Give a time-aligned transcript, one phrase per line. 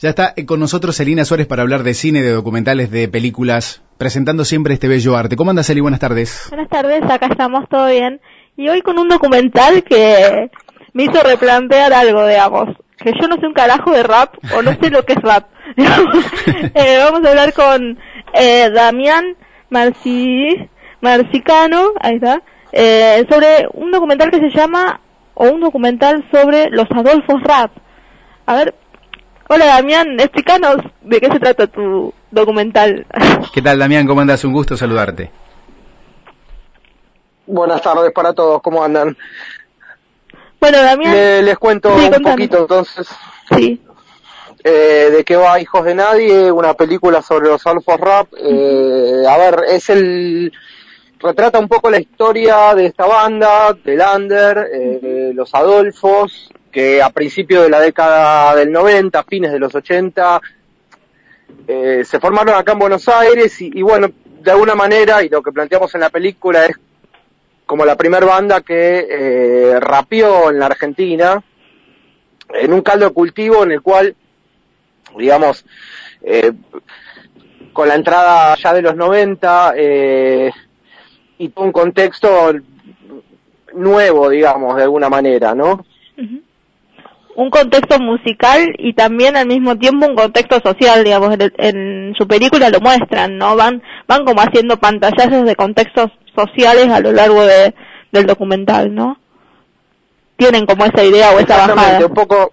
[0.00, 4.46] Ya está con nosotros Elina Suárez para hablar de cine, de documentales, de películas, presentando
[4.46, 5.36] siempre este bello arte.
[5.36, 5.82] ¿Cómo andas, Eli?
[5.82, 6.46] Buenas tardes.
[6.48, 8.18] Buenas tardes, acá estamos, todo bien.
[8.56, 10.50] Y hoy con un documental que
[10.94, 12.68] me hizo replantear algo, digamos.
[12.96, 15.48] Que yo no sé un carajo de rap, o no sé lo que es rap.
[15.76, 17.98] eh, vamos a hablar con
[18.32, 19.36] eh, Damián
[19.68, 20.66] Marci,
[21.02, 22.42] ahí está,
[22.72, 24.98] eh, sobre un documental que se llama,
[25.34, 27.72] o un documental sobre los Adolfos Rap.
[28.46, 28.74] A ver,
[29.52, 33.04] Hola Damián, explícanos de qué se trata tu documental.
[33.52, 34.06] ¿Qué tal Damián?
[34.06, 34.44] ¿Cómo andas?
[34.44, 35.32] Un gusto saludarte.
[37.46, 39.16] Buenas tardes para todos, ¿cómo andan?
[40.60, 41.44] Bueno Damián...
[41.44, 43.08] les cuento un poquito entonces.
[43.52, 43.82] Sí.
[44.62, 48.28] Eh, de qué va Hijos de Nadie, una película sobre los Alfos Rap.
[48.38, 50.52] Eh, a ver, es el
[51.18, 57.10] retrata un poco la historia de esta banda, de Lander, eh, los Adolfos, que a
[57.10, 60.40] principios de la década del 90, fines de los 80,
[61.66, 65.52] eh, se formaron acá en Buenos Aires y, bueno, de alguna manera, y lo que
[65.52, 66.76] planteamos en la película es
[67.66, 71.42] como la primera banda que eh, rapeó en la Argentina,
[72.52, 74.16] en un caldo de cultivo en el cual,
[75.16, 75.64] digamos,
[76.22, 76.52] eh,
[77.72, 80.50] con la entrada ya de los 90 eh,
[81.38, 82.52] y un contexto
[83.74, 85.84] nuevo, digamos, de alguna manera, ¿no?
[87.40, 92.68] Un contexto musical y también al mismo tiempo un contexto social, digamos, en, su película
[92.68, 93.56] lo muestran, ¿no?
[93.56, 97.74] Van, van como haciendo pantallazos de contextos sociales a lo largo de,
[98.12, 99.18] del documental, ¿no?
[100.36, 102.04] Tienen como esa idea o esa bajada.
[102.04, 102.52] Un poco,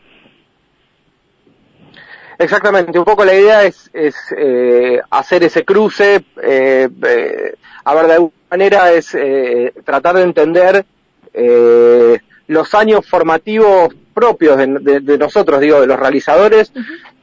[2.39, 8.07] Exactamente, un poco la idea es, es eh, hacer ese cruce, eh, eh, a ver,
[8.07, 10.85] de alguna manera es eh, tratar de entender
[11.33, 16.73] eh, los años formativos propios de, nosotros, digo, de los realizadores,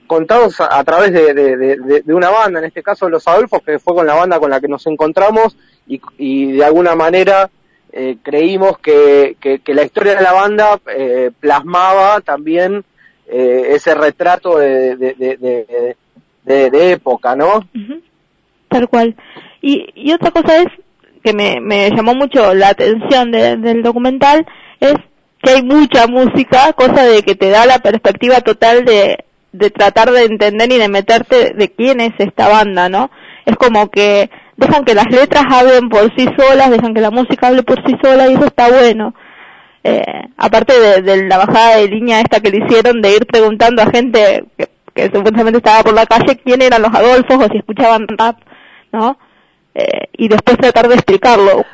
[0.06, 4.14] contados a, través de, una banda, en este caso Los Adolfos, que fue con la
[4.14, 7.50] banda con la que nos encontramos y, de alguna manera
[7.92, 12.84] eh, creímos que, la historia de la banda eh, plasmaba también
[13.26, 15.96] eh, ese retrato de,
[16.46, 17.68] época, ¿no?
[18.68, 19.16] Tal cual.
[19.62, 20.66] Y, y otra cosa es
[21.24, 24.46] que me, me llamó mucho la atención del documental
[24.78, 24.94] es
[25.44, 30.10] que hay mucha música, cosa de que te da la perspectiva total de, de tratar
[30.10, 33.10] de entender y de meterte de quién es esta banda, ¿no?
[33.46, 37.48] Es como que dejan que las letras hablen por sí solas, dejan que la música
[37.48, 39.14] hable por sí sola y eso está bueno.
[39.84, 40.02] Eh,
[40.38, 44.44] aparte de, la bajada de línea esta que le hicieron de ir preguntando a gente
[44.56, 48.38] que, que supuestamente estaba por la calle quién eran los Adolfos o si escuchaban rap,
[48.92, 49.18] ¿no?
[49.74, 51.64] Eh, y después tratar de explicarlo.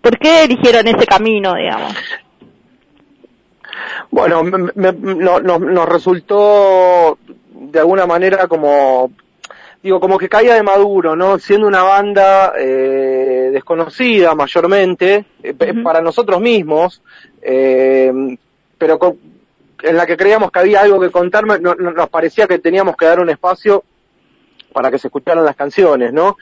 [0.00, 1.94] ¿Por qué eligieron ese camino, digamos?
[4.12, 7.16] Bueno, nos resultó
[7.50, 9.10] de alguna manera como,
[9.82, 11.38] digo, como que caía de maduro, ¿no?
[11.38, 17.00] Siendo una banda eh, desconocida mayormente, eh, para nosotros mismos,
[17.40, 18.12] eh,
[18.76, 19.16] pero
[19.82, 23.18] en la que creíamos que había algo que contar, nos parecía que teníamos que dar
[23.18, 23.82] un espacio
[24.74, 26.36] para que se escucharan las canciones, ¿no?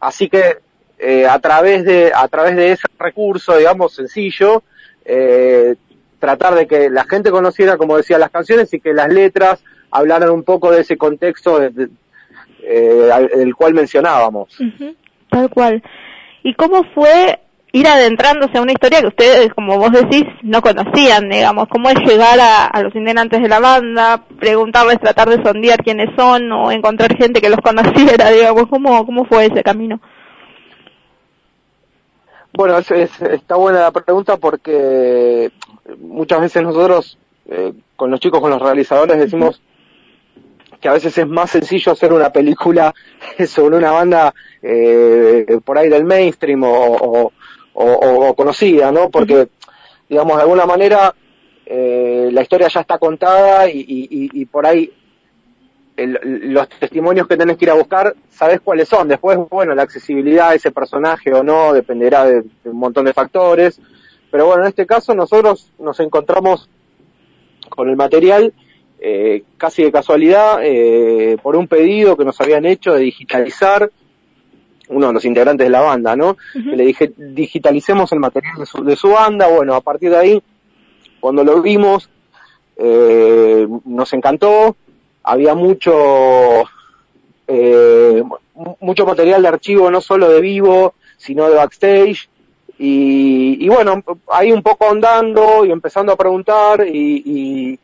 [0.00, 0.58] así que
[1.28, 4.64] a través de a través de ese recurso, digamos, sencillo,
[5.08, 5.76] eh,
[6.18, 10.30] tratar de que la gente conociera, como decía, las canciones y que las letras hablaran
[10.30, 11.88] un poco de ese contexto de,
[12.62, 14.56] eh, cual mencionábamos.
[15.30, 15.82] Tal cual.
[16.42, 17.40] ¿Y cómo fue
[17.72, 21.68] ir adentrándose a una historia que ustedes, como vos decís, no conocían, digamos?
[21.68, 26.50] ¿Cómo es llegar a, los integrantes de la banda, preguntarles, tratar de sondear quiénes son
[26.52, 28.66] o encontrar gente que los conociera, digamos?
[28.68, 30.00] ¿Cómo, cómo fue ese camino?
[32.56, 32.90] Bueno, es,
[33.20, 35.50] está buena la pregunta porque
[35.98, 37.18] muchas veces nosotros,
[37.50, 39.60] eh, con los chicos, con los realizadores, decimos
[40.80, 42.94] que a veces es más sencillo hacer una película
[43.46, 47.30] sobre una banda eh, por ahí del mainstream o,
[48.34, 49.10] conocida, ¿no?
[49.10, 49.48] Porque,
[50.08, 51.14] digamos, de alguna manera
[51.66, 54.90] eh, la historia ya está contada y por ahí
[55.96, 59.08] los testimonios que tenés que ir a buscar, sabes cuáles son.
[59.08, 63.80] Después, bueno, la accesibilidad a ese personaje o no dependerá de, un montón de factores.
[64.30, 66.68] Pero bueno, en este caso nosotros nos encontramos
[67.70, 68.52] con el material
[68.98, 73.90] eh, casi de casualidad eh, por un pedido que nos habían hecho de digitalizar
[74.88, 76.36] uno de los integrantes de la banda, ¿no?
[76.52, 79.48] Que le dije, digitalicemos el material de su, de su banda.
[79.48, 80.42] Bueno, a partir de ahí,
[81.18, 82.08] cuando lo vimos,
[82.76, 84.76] eh, nos encantó
[85.26, 86.64] había mucho,
[87.46, 88.22] eh,
[88.80, 92.28] mucho material de archivo, no solo de vivo, sino de backstage.
[92.78, 97.78] Y, bueno, ahí un poco andando y empezando a preguntar y,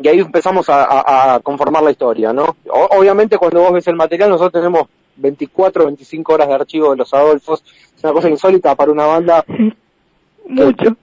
[0.00, 2.56] y ahí empezamos a, conformar la historia, ¿no?
[2.66, 7.12] obviamente cuando vos ves el material, nosotros tenemos 24, 25 horas de archivo de los
[7.12, 7.64] Adolfos,
[7.96, 9.44] es una cosa insólita para una banda.
[10.48, 10.96] Mucho.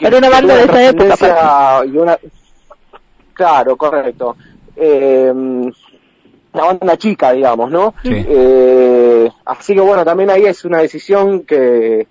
[0.00, 1.84] para una banda de esa época.
[1.86, 2.18] Y una...
[3.34, 4.36] Claro, correcto.
[4.76, 7.94] Eh, una banda chica, digamos, ¿no?
[8.04, 12.06] Eh, así que bueno, también ahí es una decisión que,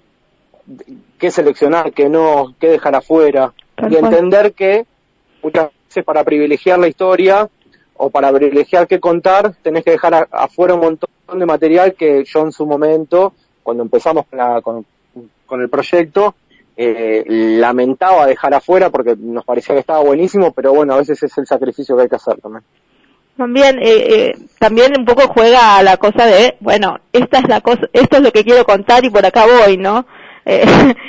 [1.17, 3.53] que seleccionar, que no, que dejar afuera.
[3.89, 4.85] y entender que
[5.41, 5.69] muchas
[6.03, 7.49] para privilegiar la historia
[7.95, 12.41] o para privilegiar qué contar, tenés que dejar afuera un montón de material que yo
[12.41, 13.33] en su momento,
[13.63, 14.25] cuando empezamos
[14.61, 14.85] con,
[15.45, 16.35] con, el proyecto,
[16.77, 21.37] eh, lamentaba dejar afuera porque nos parecía que estaba buenísimo, pero bueno, a veces es
[21.37, 22.63] el sacrificio que hay que hacer también.
[23.37, 27.81] También, eh, eh, también un poco juega la cosa de, bueno, esta es la cosa,
[27.91, 30.05] esto es lo que quiero contar y por acá voy, ¿no?
[30.47, 30.63] Eh,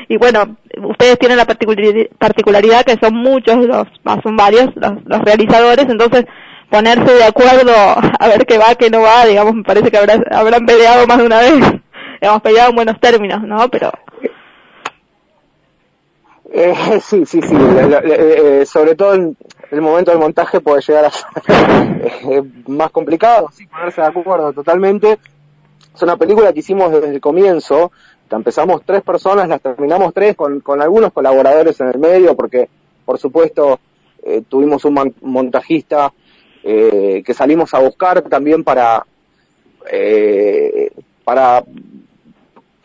[0.08, 3.86] y bueno, ustedes tienen la particularidad que son muchos, los,
[4.22, 6.24] son varios los, realizadores, entonces
[6.70, 7.74] ponerse de acuerdo
[8.18, 11.18] a ver qué va, qué no va, digamos, me parece que habrá, habrán peleado más
[11.18, 11.52] de una vez,
[12.22, 13.68] hemos peleado en buenos términos, ¿no?
[13.68, 13.92] Pero...
[16.52, 19.36] Eh, sí, sí, sí, eh, sobre todo en
[19.70, 25.18] el momento del montaje puede llegar a ser más complicado, sí, ponerse de acuerdo totalmente.
[25.94, 27.90] Es una película que hicimos desde el comienzo,
[28.30, 32.68] empezamos tres personas, las terminamos tres con, con algunos colaboradores en el medio, porque
[33.04, 33.78] por supuesto
[34.22, 36.12] eh, tuvimos un montajista
[36.62, 39.06] eh, que salimos a buscar también para
[39.90, 40.90] eh,
[41.22, 41.62] para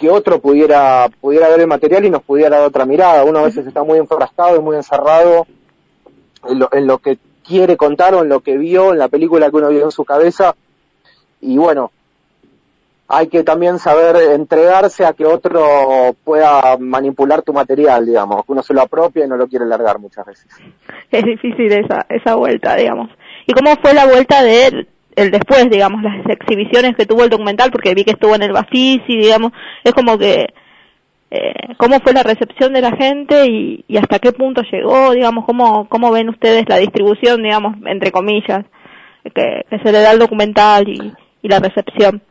[0.01, 3.23] que otro pudiera pudiera ver el material y nos pudiera dar otra mirada.
[3.23, 5.45] Uno a veces está muy enfrascado y muy encerrado
[6.49, 9.51] en lo, en lo que quiere contar o en lo que vio en la película
[9.51, 10.55] que uno vio en su cabeza.
[11.39, 11.91] Y bueno,
[13.07, 18.63] hay que también saber entregarse a que otro pueda manipular tu material, digamos, que uno
[18.63, 20.47] se lo apropia y no lo quiere largar muchas veces.
[21.11, 23.11] Es difícil esa, esa vuelta, digamos.
[23.45, 24.65] ¿Y cómo fue la vuelta de
[25.21, 27.71] el después, digamos, las exhibiciones que tuvo el documental?
[27.71, 29.51] Porque vi que estuvo en el Bafisi, digamos,
[29.83, 30.53] es como que,
[31.31, 35.45] eh, ¿cómo fue la recepción de la gente y, y hasta qué punto llegó, digamos,
[35.45, 38.65] cómo, cómo ven ustedes la distribución, digamos, entre comillas,
[39.33, 42.21] que, se le da al documental y, y la recepción?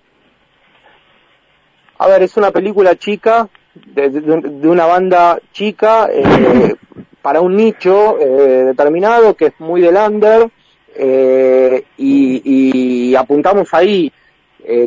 [1.98, 6.74] A ver, es una película chica, de, una banda chica, eh,
[7.22, 10.50] para un nicho eh, determinado que es muy del under,
[10.96, 14.12] eh, y, apuntamos ahí.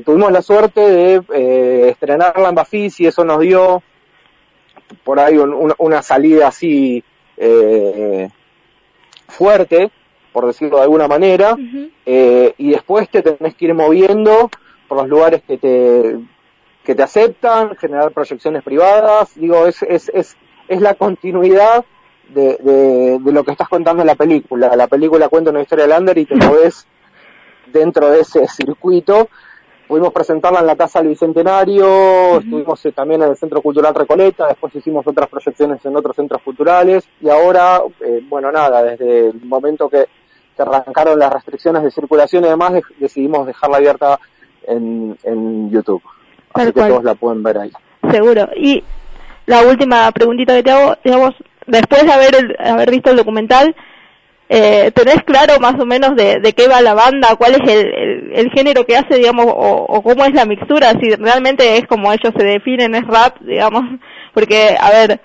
[0.05, 3.83] tuvimos la suerte de estrenarla en Bafis y eso nos dio
[5.03, 7.03] por ahí una salida así
[9.27, 9.91] fuerte,
[10.31, 11.55] por decirlo de alguna manera,
[12.05, 14.49] y después te tenés que ir moviendo
[14.87, 16.17] por los lugares que te
[16.83, 20.35] que te aceptan, generar proyecciones privadas, digo, es, es, es,
[20.67, 21.85] es la continuidad
[22.33, 24.75] de, de, lo que estás contando en la película.
[24.75, 26.87] La película cuenta una historia de Lander y te ves
[27.71, 29.29] dentro de ese circuito.
[29.87, 34.47] Pudimos presentarla en la Casa del Bicentenario, estuvimos eh, también en el Centro Cultural Recoleta,
[34.47, 39.43] después hicimos otras proyecciones en otros centros culturales y ahora, eh, bueno, nada, desde el
[39.43, 40.05] momento que,
[40.55, 44.19] que arrancaron las restricciones de circulación y demás, decidimos dejarla abierta
[44.65, 46.01] en, en YouTube.
[46.53, 47.71] Así que todos la pueden ver ahí.
[48.09, 48.49] Seguro.
[48.55, 48.83] Y
[49.45, 51.35] la última preguntita que te hago, digamos,
[51.67, 53.75] después de haber, haber visto el documental,
[54.49, 57.35] eh, ¿tenés claro más o menos de, de qué va la banda?
[57.37, 60.91] ¿Cuál es el, el, género que hace, digamos, o, o, cómo es la mixtura?
[61.01, 63.83] Si realmente es como ellos se definen, es rap, digamos,
[64.33, 65.21] porque, a ver,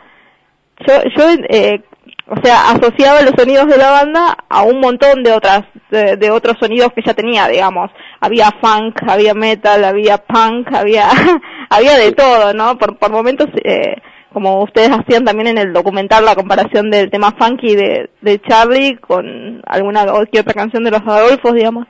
[0.87, 1.83] yo, yo eh,
[2.31, 6.57] o sea, asociaba los sonidos de la banda a un montón de otras, de, otros
[6.61, 7.91] sonidos que ya tenía, digamos.
[8.21, 11.09] Había funk, había metal, había punk, había,
[11.71, 12.77] había de todo, ¿no?
[12.77, 13.97] Por, por momentos, eh,
[14.33, 18.97] como ustedes hacían también en el documental la comparación del tema funky de, de Charlie
[18.99, 21.87] con alguna otra canción de los Adolfos, digamos.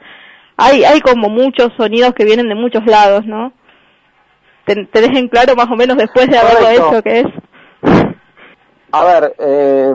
[0.56, 3.52] Hay, hay como muchos sonidos que vienen de muchos lados, ¿no?
[4.64, 7.26] ¿Te, dejen claro más o menos después de haberlo hecho qué es?
[8.90, 9.92] A ver, eh,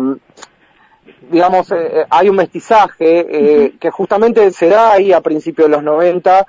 [1.30, 5.76] digamos, eh, eh, hay un mestizaje eh, que justamente se da ahí a principios de
[5.76, 6.46] los 90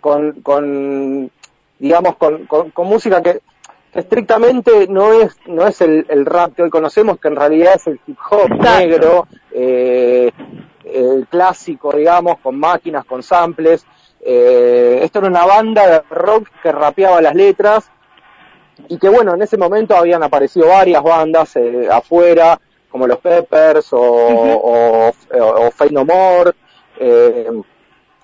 [0.00, 1.30] con, con,
[1.78, 3.40] digamos, con, con, música que,
[3.94, 7.86] estrictamente no es no es el, el, rap que hoy conocemos, que en realidad es
[7.86, 13.86] el hip hop negro, el clásico, digamos, con máquinas, con samples.
[14.20, 17.90] esto era una banda de rock que rapeaba las letras
[18.88, 21.54] y que bueno, en ese momento habían aparecido varias bandas
[21.90, 26.52] afuera, como los Peppers o, o, o, No More,
[26.98, 27.50] eh,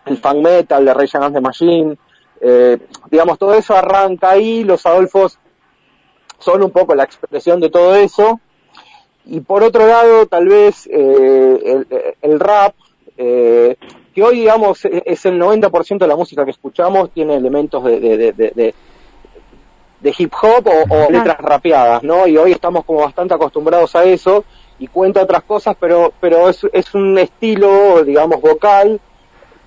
[0.07, 1.99] el fan metal de Rage Against the Machine,
[2.41, 2.79] eh,
[3.11, 5.39] digamos, todo eso arranca ahí, los Adolfos
[6.43, 8.41] son un poco la expresión de todo eso,
[9.25, 11.87] y por otro lado, tal vez eh, el,
[12.21, 12.75] el, rap,
[13.17, 13.77] eh,
[14.15, 18.01] que hoy, digamos, e-, es el 90% de la música que escuchamos, tiene elementos de,
[18.01, 18.75] de, de,
[20.03, 22.27] de hip hop o, letras rapeadas, ¿no?
[22.27, 24.45] Y hoy estamos como bastante acostumbrados a eso
[24.79, 29.01] y cuenta otras cosas, pero, pero es, es un estilo, digamos, vocal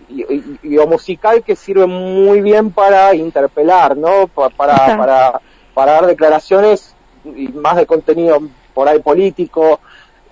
[0.10, 4.28] y, o musical que sirve muy bien para interpelar, ¿no?
[4.28, 5.42] Para, para,
[5.76, 8.40] para, dar declaraciones y más de contenido
[8.74, 9.80] por ahí político.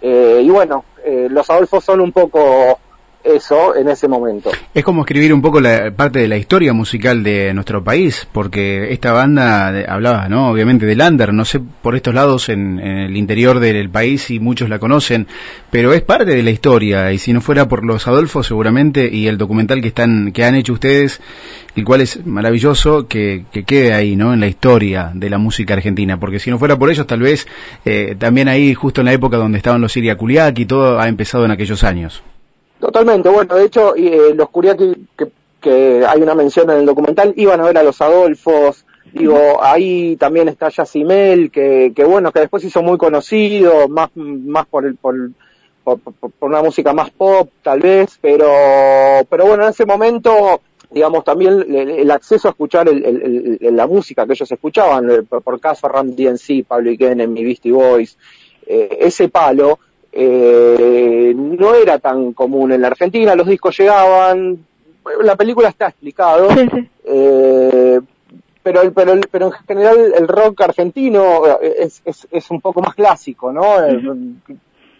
[0.01, 2.79] Eh, y bueno, eh, los Adolfos son un poco
[3.23, 4.51] eso en ese momento.
[4.73, 8.91] Es como escribir un poco la parte de la historia musical de nuestro país, porque
[8.91, 10.49] esta banda hablaba, ¿no?
[10.49, 14.69] Obviamente de Lander, no sé por estos lados en, el interior del país y muchos
[14.69, 15.27] la conocen,
[15.71, 19.27] pero es parte de la historia y si no fuera por los Adolfos seguramente y
[19.27, 21.21] el documental que están que han hecho ustedes,
[21.75, 24.33] el cual es maravilloso que, quede ahí, ¿no?
[24.33, 27.47] En la historia de la música argentina, porque si no fuera por ellos tal vez
[27.85, 31.07] eh, también ahí justo en la época donde estaban los Siria Culiac y todo ha
[31.07, 32.23] empezado en aquellos años.
[32.83, 35.29] Totalmente, bueno, de hecho, eh, los Curiaki, que,
[35.61, 40.17] que hay una mención en el documental, iban a ver a los Adolfos, digo, ahí
[40.17, 44.97] también está Yacimel, que, que bueno, que después hizo muy conocido, más, más por el,
[44.97, 45.15] por,
[45.85, 46.01] por,
[46.41, 48.51] una música más pop, tal vez, pero,
[49.29, 50.59] pero bueno, en ese momento,
[50.91, 55.87] digamos, también el, acceso a escuchar el, la música que ellos escuchaban, eh, por, caso
[55.87, 58.17] Ram DNC, Pablo Iken, mi Beastie Boys,
[58.67, 59.79] eh, ese palo,
[60.13, 64.65] eh, no era tan común en la Argentina, los discos llegaban,
[65.23, 66.49] la película está explicado,
[67.05, 67.99] Eh,
[68.63, 73.51] pero, pero, pero en general el rock argentino es, es, es un poco más clásico,
[73.51, 73.85] ¿no?
[73.85, 73.99] Eh,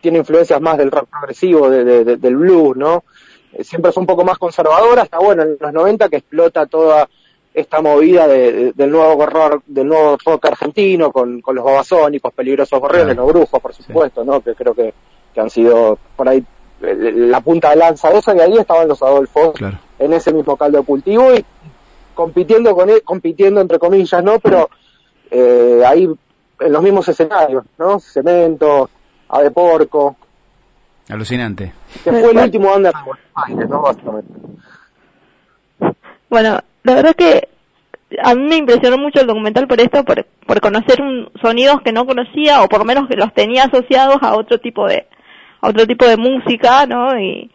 [0.01, 3.05] tiene influencias más del rock progresivo, de, del blues, ¿no?
[3.53, 7.07] Eh, siempre es un poco más conservador, hasta bueno, en los 90 que explota toda
[7.53, 12.79] esta movida de, del nuevo rock, del nuevo rock argentino con, con los babasónicos, peligrosos
[12.79, 14.41] gorriones, los brujos, por supuesto, ¿no?
[14.41, 14.93] Que creo que,
[15.33, 16.43] que han sido por ahí
[16.81, 19.55] la punta de lanza de eso y ahí estaban los Adolfos
[19.99, 21.45] en ese mismo caldo de cultivo y
[22.13, 24.39] compitiendo con él, compitiendo entre comillas, ¿no?
[24.39, 24.69] Pero
[25.31, 26.09] eh, ahí
[26.59, 27.99] en los mismos escenarios, ¿no?
[27.99, 28.89] Cemento,
[29.29, 30.15] Ave Porco.
[31.09, 31.73] Alucinante.
[32.03, 33.81] Que fue el último under de Buenos Aires, ¿no?
[33.81, 34.33] Básicamente.
[36.29, 37.49] Bueno, la verdad que
[38.21, 41.91] a mí me impresionó mucho el documental por esto, por, por conocer un, sonidos que
[41.91, 45.07] no conocía o por lo menos que los tenía asociados a otro tipo de
[45.61, 47.17] a otro tipo de música, ¿no?
[47.17, 47.49] Y,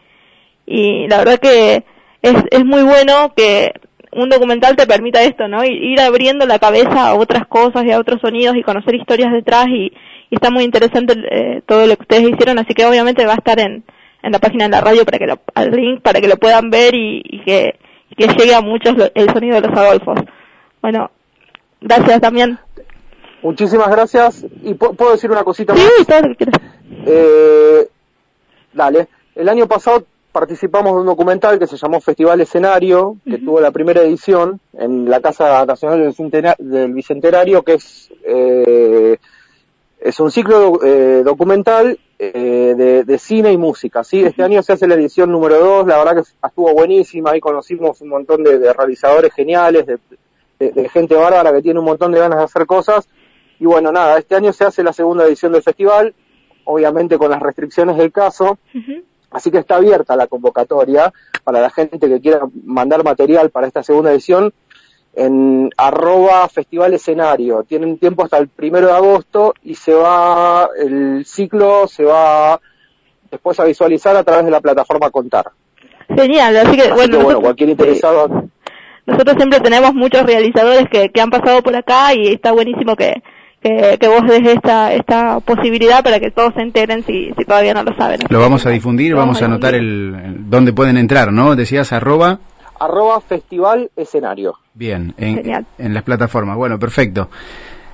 [0.65, 1.83] y la verdad que
[2.21, 3.71] es, es muy bueno que
[4.11, 5.63] un documental te permita esto, ¿no?
[5.63, 9.67] Ir abriendo la cabeza a otras cosas y a otros sonidos y conocer historias detrás
[9.67, 9.93] y,
[10.31, 13.59] está muy interesante eh, todo lo que ustedes hicieron, así que obviamente va a estar
[13.59, 13.83] en,
[14.21, 16.69] en la página de la radio para que lo, al link para que lo puedan
[16.69, 17.79] ver y, y que,
[18.17, 20.19] que llegue a muchos el sonido de los Adolfos.
[20.81, 21.09] Bueno,
[21.81, 22.59] gracias también.
[23.41, 24.45] Muchísimas gracias.
[24.63, 25.81] ¿Y puedo decir una cosita más?
[25.97, 26.61] Sí, que quieras.
[27.05, 27.87] Eh,
[28.73, 29.07] dale.
[29.35, 33.71] El año pasado participamos de un documental que se llamó Festival Escenario, que tuvo la
[33.71, 36.13] primera edición en la Casa Nacional
[36.57, 39.17] del, Bicentenario, que es, eh,
[39.99, 44.03] es un ciclo eh, documental eh, de, cine y música.
[44.03, 44.23] ¿sí?
[44.23, 48.01] Este año se hace la edición número 2, la verdad que estuvo buenísima, ahí conocimos
[48.01, 49.99] un montón de realizadores geniales, de,
[50.59, 53.07] de, gente bárbara que tiene un montón de ganas de hacer cosas.
[53.59, 56.13] Y bueno, nada, este año se hace la segunda edición del festival,
[56.63, 58.57] obviamente con las restricciones del caso.
[59.31, 61.13] Así que está abierta la convocatoria
[61.43, 64.53] para la gente que quiera mandar material para esta segunda edición
[65.13, 67.63] en arroba festival escenario.
[67.63, 72.59] Tienen tiempo hasta el primero de agosto y se va, el ciclo se va
[73.29, 75.51] después a visualizar a través de la plataforma Contar.
[76.07, 78.49] Genial, así que, bueno, bueno, cualquier interesado
[79.09, 83.21] nosotros siempre tenemos muchos realizadores que, que han pasado por acá y está buenísimo que,
[83.61, 87.83] que, vos des esta, esta posibilidad para que todos se enteren si, si todavía no
[87.83, 88.19] lo saben.
[88.29, 91.55] Lo vamos a difundir, vamos, a anotar el, dónde pueden entrar, ¿no?
[91.55, 92.39] Decías arroba.
[92.79, 94.55] Arroba festival escenario.
[94.73, 96.55] Bien, en, en las plataformas.
[96.55, 97.29] Bueno, perfecto.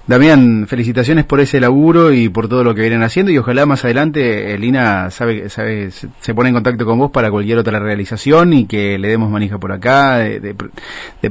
[0.08, 3.84] Damián, felicitaciones por ese laburo y por todo lo que vienen haciendo y ojalá más
[3.86, 8.54] adelante eh, Lina sabe, sabe, se pone en contacto con vos para cualquier otra realización
[8.54, 10.56] y que le demos manija por acá, de,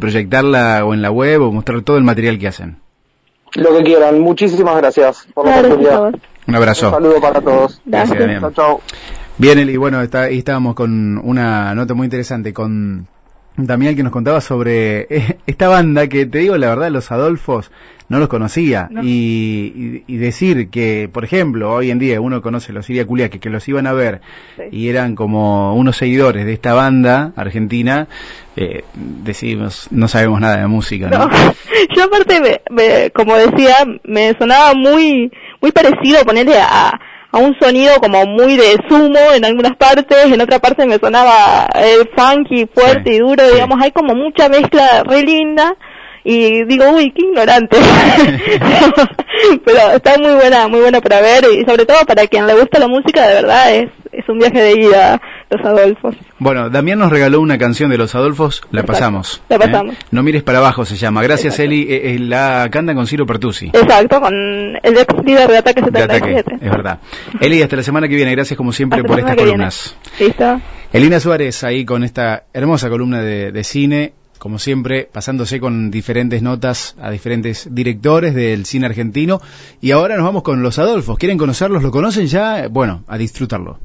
[0.00, 2.78] proyectarla o en la web o mostrar todo el material que hacen.
[3.54, 4.18] Lo que quieran.
[4.18, 6.12] Muchísimas gracias por la oportunidad.
[6.48, 6.88] Un abrazo.
[6.88, 7.80] Un saludo para todos.
[7.84, 8.18] Gracias.
[8.18, 8.40] Damián.
[8.40, 8.80] Chao, chao.
[9.38, 13.06] Bien, Eli, bueno, está, ahí estábamos con una nota muy interesante con
[13.56, 15.06] Damián que nos contaba sobre
[15.46, 17.70] esta banda que te digo la verdad, los Adolfos
[18.08, 23.06] no los conocía Y, decir que, por ejemplo, hoy en día uno conoce los Siria
[23.06, 24.20] Culiaque que los iban a ver
[24.70, 28.08] y eran como unos seguidores de esta banda argentina,
[28.56, 31.08] eh, decimos, no sabemos nada de música.
[31.08, 31.28] ¿no?
[31.96, 35.30] Yo aparte, me, como decía, me sonaba muy
[35.60, 37.00] muy parecido ponerle a
[37.34, 41.66] a un sonido como muy de sumo en algunas partes, en otra parte me sonaba
[41.74, 45.76] el funky, fuerte y duro, digamos, hay como mucha mezcla re linda
[46.24, 47.76] y digo, uy, qué ignorante.
[49.64, 52.78] Pero está muy buena, muy buena para ver y sobre todo para quien le gusta
[52.78, 56.16] la música, de verdad es, es un viaje de ida Los Adolfos.
[56.38, 59.42] Bueno, Damián nos regaló una canción de Los Adolfos, la pasamos.
[59.50, 59.96] La pasamos.
[59.96, 59.98] ¿eh?
[60.12, 61.22] No mires para abajo se llama.
[61.22, 63.66] Gracias Eli, eh, eh, la canta con Ciro Pertusi.
[63.66, 66.54] Exacto, con el ex líder de Ataque 77.
[66.58, 67.00] es verdad.
[67.38, 69.96] Eli, hasta la semana que viene, gracias como siempre por estas columnas.
[70.18, 70.58] Listo.
[70.90, 76.42] Elina Suárez ahí con esta hermosa columna de, de cine como siempre, pasándose con diferentes
[76.42, 79.40] notas a diferentes directores del cine argentino.
[79.80, 81.18] Y ahora nos vamos con los Adolfos.
[81.18, 81.82] ¿Quieren conocerlos?
[81.82, 82.68] ¿Lo conocen ya?
[82.68, 83.78] Bueno, a disfrutarlo.